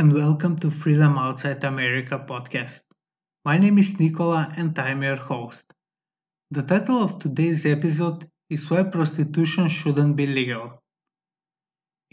And 0.00 0.14
welcome 0.14 0.56
to 0.60 0.70
Freedom 0.70 1.18
Outside 1.18 1.62
America 1.62 2.18
podcast. 2.26 2.80
My 3.44 3.58
name 3.58 3.76
is 3.76 4.00
Nicola 4.00 4.50
and 4.56 4.78
I'm 4.78 5.02
your 5.02 5.16
host. 5.16 5.74
The 6.50 6.62
title 6.62 7.02
of 7.02 7.18
today's 7.18 7.66
episode 7.66 8.26
is 8.48 8.70
Why 8.70 8.84
Prostitution 8.84 9.68
Shouldn't 9.68 10.16
Be 10.16 10.24
Legal. 10.24 10.82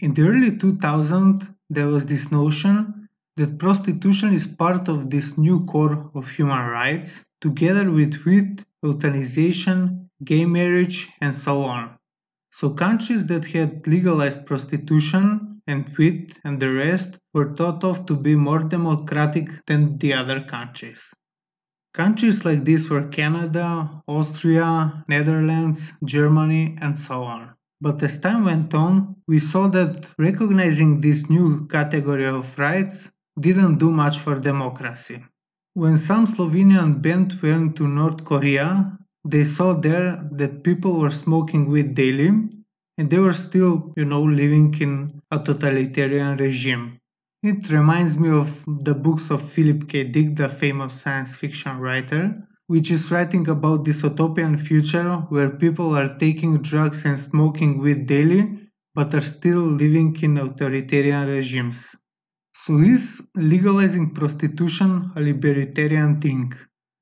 In 0.00 0.12
the 0.12 0.28
early 0.28 0.50
2000s, 0.50 1.48
there 1.70 1.86
was 1.86 2.04
this 2.04 2.30
notion 2.30 3.08
that 3.38 3.58
prostitution 3.58 4.34
is 4.34 4.46
part 4.46 4.90
of 4.90 5.08
this 5.08 5.38
new 5.38 5.64
core 5.64 6.10
of 6.14 6.28
human 6.28 6.66
rights, 6.66 7.24
together 7.40 7.90
with 7.90 8.22
weed, 8.26 8.66
euthanization, 8.84 10.10
gay 10.22 10.44
marriage, 10.44 11.08
and 11.22 11.34
so 11.34 11.62
on. 11.62 11.96
So 12.50 12.68
countries 12.68 13.24
that 13.28 13.46
had 13.46 13.86
legalized 13.86 14.44
prostitution 14.44 15.57
and 15.68 15.94
Wheat 15.96 16.40
and 16.44 16.58
the 16.58 16.72
rest 16.72 17.18
were 17.34 17.54
thought 17.54 17.84
of 17.84 18.06
to 18.06 18.16
be 18.16 18.34
more 18.34 18.64
democratic 18.64 19.50
than 19.66 19.98
the 19.98 20.14
other 20.14 20.40
countries. 20.40 21.14
Countries 21.92 22.44
like 22.44 22.64
this 22.64 22.88
were 22.88 23.08
Canada, 23.08 24.02
Austria, 24.08 25.04
Netherlands, 25.08 25.92
Germany, 26.04 26.78
and 26.80 26.98
so 26.98 27.22
on. 27.22 27.54
But 27.80 28.02
as 28.02 28.18
time 28.18 28.44
went 28.44 28.74
on, 28.74 29.16
we 29.28 29.38
saw 29.38 29.68
that 29.68 30.14
recognizing 30.18 31.00
this 31.00 31.28
new 31.28 31.66
category 31.68 32.26
of 32.26 32.58
rights 32.58 33.12
didn't 33.38 33.78
do 33.78 33.90
much 33.90 34.18
for 34.18 34.40
democracy. 34.40 35.22
When 35.74 35.96
some 35.96 36.26
Slovenian 36.26 37.02
band 37.02 37.38
went 37.42 37.76
to 37.76 37.86
North 37.86 38.24
Korea, 38.24 38.98
they 39.24 39.44
saw 39.44 39.74
there 39.74 40.28
that 40.32 40.64
people 40.64 40.98
were 40.98 41.10
smoking 41.10 41.68
weed 41.70 41.94
daily 41.94 42.32
and 42.98 43.08
they 43.08 43.18
were 43.18 43.32
still, 43.32 43.94
you 43.96 44.04
know, 44.04 44.22
living 44.22 44.74
in 44.80 45.22
a 45.30 45.38
totalitarian 45.42 46.36
regime. 46.36 46.98
It 47.42 47.70
reminds 47.70 48.18
me 48.18 48.28
of 48.28 48.64
the 48.66 48.94
books 48.94 49.30
of 49.30 49.40
Philip 49.40 49.88
K. 49.88 50.04
Dick, 50.04 50.36
the 50.36 50.48
famous 50.50 51.00
science 51.00 51.34
fiction 51.36 51.78
writer, 51.78 52.46
which 52.66 52.90
is 52.90 53.10
writing 53.10 53.48
about 53.48 53.84
this 53.86 54.02
utopian 54.02 54.58
future 54.58 55.16
where 55.30 55.48
people 55.50 55.96
are 55.96 56.18
taking 56.18 56.58
drugs 56.60 57.06
and 57.06 57.18
smoking 57.18 57.78
weed 57.78 58.06
daily, 58.06 58.68
but 58.94 59.14
are 59.14 59.22
still 59.22 59.62
living 59.62 60.14
in 60.20 60.36
authoritarian 60.36 61.26
regimes. 61.28 61.96
So 62.54 62.78
is 62.78 63.26
legalizing 63.36 64.12
prostitution 64.14 65.12
a 65.16 65.20
libertarian 65.20 66.20
thing? 66.20 66.52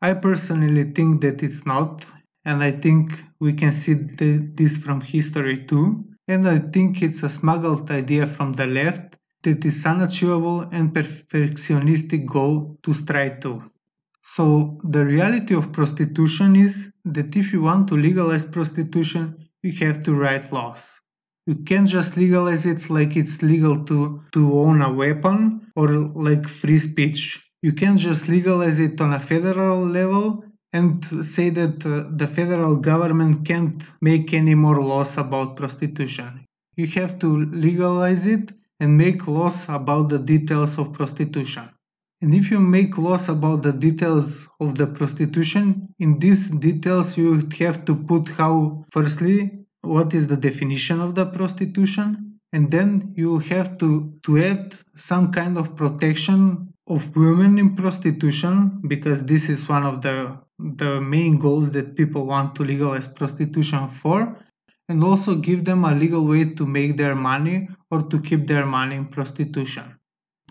I 0.00 0.14
personally 0.14 0.92
think 0.92 1.22
that 1.22 1.42
it's 1.42 1.66
not, 1.66 2.04
and 2.48 2.62
I 2.62 2.70
think 2.70 3.04
we 3.40 3.52
can 3.52 3.72
see 3.72 3.92
the, 3.92 4.30
this 4.54 4.78
from 4.78 5.02
history 5.02 5.66
too. 5.66 5.86
And 6.28 6.48
I 6.48 6.58
think 6.58 7.02
it's 7.02 7.22
a 7.22 7.28
smuggled 7.28 7.90
idea 7.90 8.26
from 8.26 8.54
the 8.54 8.66
left 8.66 9.16
that 9.42 9.66
is 9.66 9.84
unachievable 9.84 10.62
and 10.72 10.94
perfectionistic 10.94 12.24
goal 12.24 12.78
to 12.84 12.94
strive 12.94 13.40
to. 13.40 13.70
So 14.22 14.80
the 14.82 15.04
reality 15.04 15.54
of 15.54 15.72
prostitution 15.72 16.56
is 16.56 16.90
that 17.04 17.36
if 17.36 17.52
you 17.52 17.60
want 17.60 17.86
to 17.88 17.96
legalize 17.96 18.46
prostitution, 18.46 19.22
you 19.62 19.72
have 19.86 20.00
to 20.04 20.14
write 20.14 20.50
laws. 20.50 21.02
You 21.46 21.56
can't 21.68 21.88
just 21.88 22.16
legalize 22.16 22.64
it 22.64 22.88
like 22.88 23.14
it's 23.14 23.42
legal 23.42 23.84
to, 23.84 24.22
to 24.32 24.58
own 24.58 24.80
a 24.80 24.92
weapon 24.92 25.70
or 25.76 25.88
like 26.28 26.48
free 26.48 26.78
speech. 26.78 27.44
You 27.60 27.72
can't 27.74 27.98
just 27.98 28.26
legalize 28.28 28.80
it 28.80 28.98
on 29.02 29.12
a 29.12 29.20
federal 29.20 29.84
level 29.84 30.44
and 30.72 31.04
say 31.24 31.50
that 31.50 31.84
uh, 31.86 32.10
the 32.10 32.26
federal 32.26 32.76
government 32.76 33.46
can't 33.46 33.82
make 34.00 34.34
any 34.34 34.54
more 34.54 34.82
laws 34.82 35.16
about 35.16 35.56
prostitution. 35.56 36.44
You 36.76 36.86
have 36.88 37.18
to 37.20 37.44
legalize 37.46 38.26
it 38.26 38.52
and 38.80 38.96
make 38.96 39.26
laws 39.26 39.68
about 39.68 40.08
the 40.10 40.18
details 40.18 40.78
of 40.78 40.92
prostitution. 40.92 41.64
And 42.20 42.34
if 42.34 42.50
you 42.50 42.58
make 42.58 42.98
laws 42.98 43.28
about 43.28 43.62
the 43.62 43.72
details 43.72 44.48
of 44.60 44.76
the 44.76 44.86
prostitution, 44.88 45.88
in 45.98 46.18
these 46.18 46.50
details 46.50 47.16
you 47.16 47.48
have 47.60 47.84
to 47.86 47.94
put 47.94 48.28
how, 48.28 48.84
firstly, 48.90 49.66
what 49.82 50.12
is 50.14 50.26
the 50.26 50.36
definition 50.36 51.00
of 51.00 51.14
the 51.14 51.26
prostitution, 51.26 52.40
and 52.52 52.70
then 52.70 53.14
you 53.16 53.38
have 53.38 53.78
to, 53.78 54.12
to 54.24 54.38
add 54.38 54.74
some 54.96 55.32
kind 55.32 55.56
of 55.56 55.76
protection 55.76 56.74
of 56.88 57.14
women 57.14 57.58
in 57.58 57.76
prostitution 57.76 58.80
because 58.86 59.24
this 59.26 59.48
is 59.48 59.68
one 59.68 59.84
of 59.84 60.02
the 60.02 60.38
the 60.58 61.00
main 61.00 61.38
goals 61.38 61.70
that 61.70 61.96
people 61.96 62.26
want 62.26 62.54
to 62.56 62.64
legalize 62.64 63.06
prostitution 63.06 63.88
for 63.88 64.36
and 64.88 65.04
also 65.04 65.36
give 65.36 65.64
them 65.64 65.84
a 65.84 65.94
legal 65.94 66.26
way 66.26 66.44
to 66.54 66.66
make 66.66 66.96
their 66.96 67.14
money 67.14 67.68
or 67.90 68.02
to 68.02 68.20
keep 68.20 68.46
their 68.46 68.66
money 68.66 68.96
in 68.96 69.06
prostitution. 69.06 69.84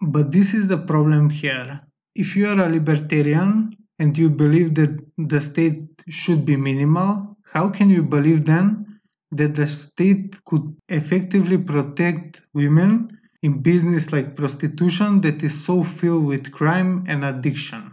But 0.00 0.30
this 0.30 0.54
is 0.54 0.68
the 0.68 0.78
problem 0.78 1.30
here. 1.30 1.80
If 2.14 2.36
you 2.36 2.48
are 2.48 2.60
a 2.60 2.68
libertarian 2.68 3.76
and 3.98 4.16
you 4.16 4.30
believe 4.30 4.74
that 4.74 4.98
the 5.16 5.40
state 5.40 5.82
should 6.08 6.44
be 6.44 6.56
minimal, 6.56 7.36
how 7.52 7.70
can 7.70 7.88
you 7.88 8.02
believe 8.02 8.44
then 8.44 9.00
that 9.32 9.54
the 9.54 9.66
state 9.66 10.42
could 10.44 10.76
effectively 10.88 11.58
protect 11.58 12.42
women 12.54 13.18
in 13.42 13.62
business 13.62 14.12
like 14.12 14.36
prostitution 14.36 15.20
that 15.22 15.42
is 15.42 15.64
so 15.64 15.82
filled 15.82 16.26
with 16.26 16.52
crime 16.52 17.04
and 17.08 17.24
addiction? 17.24 17.85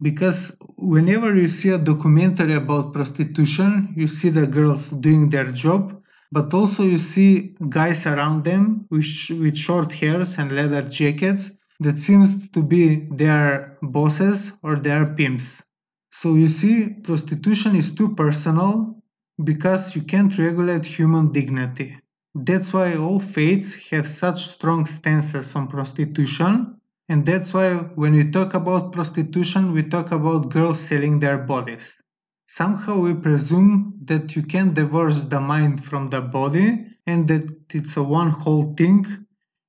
Because 0.00 0.56
whenever 0.76 1.34
you 1.34 1.48
see 1.48 1.70
a 1.70 1.78
documentary 1.78 2.54
about 2.54 2.92
prostitution 2.92 3.92
you 3.96 4.06
see 4.06 4.30
the 4.30 4.46
girls 4.46 4.90
doing 4.90 5.30
their 5.30 5.50
job 5.52 6.00
but 6.32 6.52
also 6.52 6.82
you 6.82 6.98
see 6.98 7.54
guys 7.68 8.06
around 8.06 8.44
them 8.44 8.86
with, 8.90 9.06
with 9.40 9.56
short 9.56 9.92
hairs 9.92 10.36
and 10.38 10.50
leather 10.50 10.82
jackets 10.82 11.52
that 11.80 11.98
seems 11.98 12.48
to 12.50 12.62
be 12.62 13.06
their 13.10 13.78
bosses 13.82 14.52
or 14.62 14.76
their 14.76 15.06
pimps. 15.06 15.62
So 16.10 16.34
you 16.34 16.48
see 16.48 16.88
prostitution 16.88 17.76
is 17.76 17.94
too 17.94 18.14
personal 18.14 19.02
because 19.42 19.94
you 19.96 20.02
can't 20.02 20.36
regulate 20.38 20.84
human 20.84 21.32
dignity. 21.32 21.98
That's 22.34 22.72
why 22.72 22.96
all 22.96 23.20
faiths 23.20 23.74
have 23.90 24.06
such 24.06 24.40
strong 24.46 24.86
stances 24.86 25.54
on 25.54 25.68
prostitution 25.68 26.80
and 27.08 27.26
that's 27.26 27.52
why 27.52 27.74
when 27.96 28.14
we 28.14 28.30
talk 28.30 28.54
about 28.54 28.92
prostitution, 28.92 29.72
we 29.72 29.82
talk 29.82 30.10
about 30.10 30.48
girls 30.48 30.80
selling 30.80 31.20
their 31.20 31.38
bodies. 31.38 32.00
Somehow 32.46 32.98
we 32.98 33.14
presume 33.14 33.94
that 34.04 34.34
you 34.36 34.42
can 34.42 34.72
divorce 34.72 35.24
the 35.24 35.40
mind 35.40 35.84
from 35.84 36.08
the 36.08 36.22
body 36.22 36.86
and 37.06 37.26
that 37.28 37.74
it's 37.74 37.96
a 37.96 38.02
one 38.02 38.30
whole 38.30 38.74
thing 38.74 39.06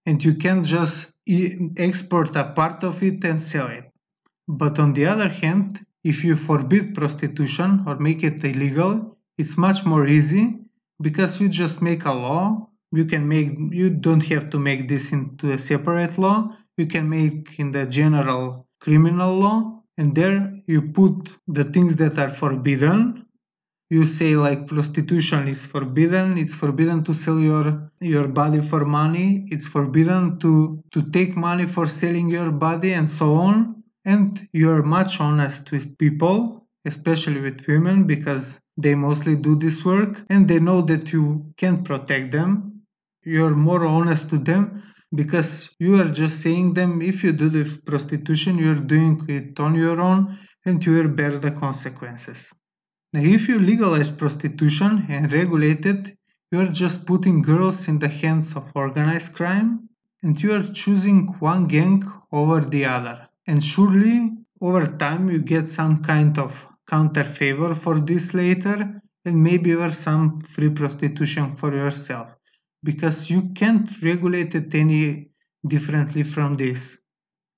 and 0.05 0.23
you 0.23 0.35
can 0.35 0.63
just 0.63 1.13
export 1.77 2.35
a 2.35 2.45
part 2.53 2.83
of 2.83 3.03
it 3.03 3.23
and 3.25 3.41
sell 3.41 3.67
it. 3.67 3.85
But 4.47 4.79
on 4.79 4.93
the 4.93 5.07
other 5.07 5.27
hand, 5.27 5.79
if 6.03 6.23
you 6.23 6.35
forbid 6.35 6.95
prostitution 6.95 7.83
or 7.87 7.97
make 7.97 8.23
it 8.23 8.43
illegal, 8.43 9.17
it's 9.37 9.57
much 9.57 9.85
more 9.85 10.05
easy 10.07 10.59
because 11.01 11.41
you 11.41 11.49
just 11.49 11.81
make 11.81 12.05
a 12.05 12.13
law. 12.13 12.69
You 12.91 13.05
can 13.05 13.27
make 13.27 13.57
you 13.71 13.89
don't 13.89 14.23
have 14.25 14.49
to 14.51 14.59
make 14.59 14.87
this 14.87 15.11
into 15.11 15.51
a 15.51 15.57
separate 15.57 16.17
law 16.17 16.55
you 16.77 16.87
can 16.87 17.09
make 17.09 17.59
in 17.59 17.71
the 17.71 17.85
general 17.85 18.67
criminal 18.79 19.33
law 19.35 19.81
and 19.97 20.13
there 20.13 20.37
you 20.67 20.81
put 20.81 21.37
the 21.47 21.63
things 21.63 21.95
that 21.97 22.17
are 22.17 22.29
forbidden. 22.29 23.25
You 23.89 24.03
say 24.03 24.35
like 24.35 24.67
prostitution 24.67 25.47
is 25.47 25.65
forbidden. 25.65 26.37
It's 26.37 26.55
forbidden 26.55 27.03
to 27.03 27.13
sell 27.13 27.39
your 27.39 27.91
your 28.01 28.27
body 28.27 28.61
for 28.61 28.83
money. 28.83 29.47
It's 29.51 29.67
forbidden 29.67 30.39
to 30.39 30.83
to 30.91 30.99
take 31.11 31.37
money 31.37 31.65
for 31.67 31.85
selling 31.85 32.29
your 32.29 32.51
body 32.51 32.93
and 32.93 33.09
so 33.09 33.35
on. 33.35 33.83
And 34.03 34.47
you're 34.51 34.83
much 34.83 35.21
honest 35.21 35.71
with 35.71 35.97
people 35.97 36.65
especially 36.85 37.41
with 37.41 37.65
women 37.67 38.05
because 38.05 38.59
they 38.77 38.93
mostly 38.93 39.35
do 39.35 39.55
this 39.55 39.83
work 39.83 40.23
and 40.29 40.47
they 40.47 40.59
know 40.59 40.81
that 40.81 41.11
you 41.11 41.51
can 41.57 41.83
protect 41.83 42.31
them. 42.31 42.81
You're 43.23 43.55
more 43.55 43.85
honest 43.85 44.29
to 44.29 44.37
them 44.37 44.83
because 45.13 45.75
you 45.79 45.99
are 46.01 46.09
just 46.09 46.41
saying 46.41 46.73
them. 46.73 47.01
If 47.01 47.23
you 47.23 47.31
do 47.31 47.49
this 47.49 47.77
prostitution 47.77 48.57
you're 48.57 48.83
doing 48.95 49.23
it 49.29 49.59
on 49.59 49.75
your 49.75 49.99
own 50.01 50.37
and 50.65 50.83
you 50.85 50.93
will 50.93 51.09
bear 51.09 51.37
the 51.37 51.51
consequences. 51.51 52.51
Now 53.13 53.21
if 53.21 53.47
you 53.47 53.59
legalize 53.59 54.11
prostitution 54.11 55.05
and 55.09 55.31
regulate 55.31 55.85
it 55.85 56.17
you 56.51 56.59
are 56.61 56.67
just 56.67 57.05
putting 57.05 57.41
girls 57.41 57.87
in 57.87 57.99
the 57.99 58.07
hands 58.07 58.55
of 58.55 58.71
organized 58.75 59.33
crime 59.35 59.89
and 60.23 60.41
you 60.41 60.53
are 60.53 60.63
choosing 60.63 61.27
one 61.39 61.67
gang 61.67 62.03
over 62.31 62.61
the 62.61 62.85
other. 62.85 63.27
And 63.47 63.63
surely 63.63 64.31
over 64.61 64.85
time 64.85 65.29
you 65.29 65.39
get 65.39 65.69
some 65.69 66.03
kind 66.03 66.37
of 66.39 66.67
counter 66.87 67.23
favor 67.23 67.75
for 67.75 67.99
this 67.99 68.33
later 68.33 69.01
and 69.25 69.43
maybe 69.43 69.71
even 69.71 69.91
some 69.91 70.41
free 70.41 70.69
prostitution 70.69 71.55
for 71.55 71.75
yourself 71.75 72.34
because 72.85 73.29
you 73.31 73.41
can't 73.61 73.89
regulate 74.09 74.53
it 74.55 74.73
any 74.75 75.29
differently 75.73 76.23
from 76.23 76.55
this. 76.55 76.99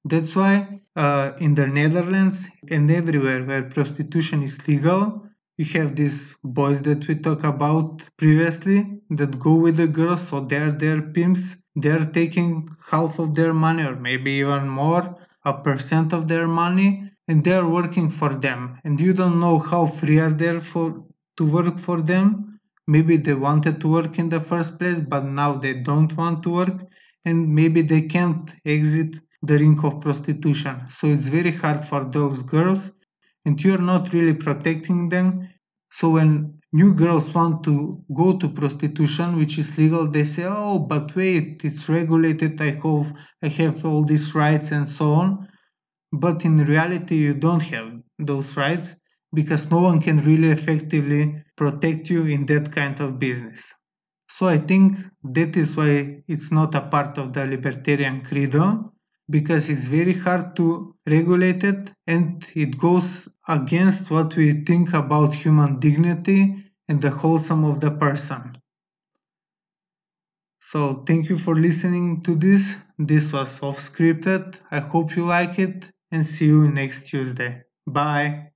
That's 0.06 0.36
why 0.36 0.82
uh, 0.96 1.34
in 1.40 1.54
the 1.54 1.68
Netherlands 1.68 2.50
and 2.70 2.90
everywhere 2.90 3.44
where 3.46 3.64
prostitution 3.64 4.42
is 4.44 4.68
legal, 4.68 5.28
you 5.58 5.66
have 5.80 5.96
these 5.96 6.36
boys 6.44 6.82
that 6.84 7.08
we 7.08 7.16
talked 7.16 7.44
about 7.44 8.10
previously 8.18 9.02
that 9.12 9.38
go 9.40 9.56
with 9.56 9.78
the 9.78 9.88
girls, 9.88 10.28
so 10.28 10.40
they're 10.42 10.72
their 10.72 11.02
pimps. 11.02 11.58
They're 11.76 12.06
taking 12.06 12.70
half 12.90 13.20
of 13.20 13.36
their 13.36 13.54
money, 13.54 13.84
or 13.84 13.96
maybe 13.96 14.32
even 14.44 14.68
more, 14.70 15.16
a 15.46 15.54
percent 15.54 16.14
of 16.14 16.28
their 16.28 16.48
money, 16.48 17.12
and 17.28 17.44
they're 17.44 17.68
working 17.68 18.10
for 18.10 18.34
them. 18.36 18.80
And 18.84 19.00
you 19.00 19.14
don't 19.14 19.40
know 19.40 19.60
how 19.60 19.86
free 19.88 20.20
are 20.20 20.32
they 20.34 20.60
for 20.60 21.06
to 21.38 21.46
work 21.46 21.80
for 21.80 22.02
them. 22.02 22.47
Maybe 22.88 23.18
they 23.18 23.34
wanted 23.34 23.82
to 23.82 23.88
work 23.90 24.18
in 24.18 24.30
the 24.30 24.40
first 24.40 24.80
place, 24.80 25.00
but 25.00 25.26
now 25.26 25.54
they 25.54 25.74
don't 25.74 26.16
want 26.16 26.44
to 26.44 26.50
work, 26.50 26.82
and 27.26 27.54
maybe 27.54 27.82
they 27.82 28.02
can't 28.02 28.50
exit 28.66 29.18
the 29.44 29.58
ring 29.58 29.80
of 29.84 30.02
prostitution. 30.02 30.88
So 30.90 31.08
it's 31.08 31.28
very 31.28 31.52
hard 31.52 31.86
for 31.86 32.06
those 32.06 32.42
girls 32.44 32.94
and 33.46 33.64
you're 33.64 33.78
not 33.94 34.14
really 34.14 34.34
protecting 34.34 35.10
them. 35.10 35.50
So 35.92 36.10
when 36.12 36.60
new 36.74 36.94
girls 36.94 37.34
want 37.34 37.64
to 37.64 38.04
go 38.14 38.38
to 38.38 38.50
prostitution, 38.50 39.38
which 39.38 39.58
is 39.58 39.78
legal, 39.78 40.10
they 40.10 40.26
say, 40.26 40.46
oh, 40.48 40.80
but 40.80 41.16
wait, 41.16 41.64
it's 41.64 41.88
regulated. 41.88 42.62
I 42.62 42.72
hope 42.72 43.08
I 43.42 43.48
have 43.48 43.86
all 43.86 44.04
these 44.04 44.36
rights 44.36 44.72
and 44.72 44.88
so 44.88 45.14
on. 45.14 45.48
But 46.12 46.44
in 46.44 46.66
reality, 46.66 47.16
you 47.16 47.34
don't 47.34 47.62
have 47.62 47.94
those 48.20 48.58
rights 48.58 48.96
because 49.34 49.70
no 49.72 49.80
one 49.80 50.02
can 50.02 50.24
really 50.24 50.50
effectively 50.52 51.44
protect 51.56 52.10
you 52.10 52.26
in 52.26 52.46
that 52.48 52.72
kind 52.72 53.00
of 53.00 53.20
business. 53.20 53.74
So 54.30 54.48
I 54.48 54.58
think 54.58 54.98
that 55.24 55.58
is 55.58 55.76
why 55.76 56.24
it's 56.28 56.52
not 56.52 56.76
a 56.76 56.82
part 56.82 57.18
of 57.18 57.34
the 57.34 57.46
libertarian 57.46 58.22
credo 58.22 58.94
because 59.30 59.70
it's 59.70 59.88
very 59.88 60.14
hard 60.14 60.56
to 60.58 60.96
regulate 61.06 61.64
it 61.64 61.94
and 62.08 62.44
it 62.56 62.78
goes 62.78 63.28
against 63.48 64.10
what 64.12 64.36
we 64.36 64.52
think 64.64 64.94
about 64.94 65.34
human 65.34 65.80
dignity 65.80 66.64
and 66.88 67.02
the 67.02 67.10
wholesome 67.10 67.66
of 67.66 67.80
the 67.82 67.92
person. 67.92 68.58
So 70.60 71.04
thank 71.08 71.30
you 71.30 71.38
for 71.40 71.56
listening 71.56 72.22
to 72.22 72.36
this. 72.36 72.84
This 73.00 73.34
was 73.34 73.64
off 73.64 73.80
scripted. 73.80 74.62
I 74.70 74.80
hope 74.82 75.16
you 75.16 75.26
like 75.26 75.58
it 75.58 75.92
and 76.12 76.24
see 76.24 76.46
you 76.46 76.68
next 76.70 77.10
Tuesday. 77.10 77.64
Bye. 77.88 78.52